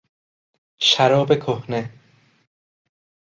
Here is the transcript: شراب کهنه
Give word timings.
شراب 0.79 1.35
کهنه 1.39 1.89